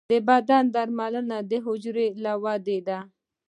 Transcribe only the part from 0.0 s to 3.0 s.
د بدن درملنه د حجرو له ودې ده.